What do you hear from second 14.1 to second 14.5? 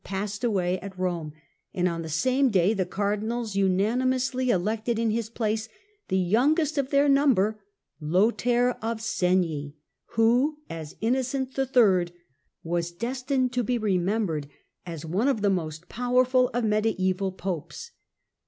'^ bered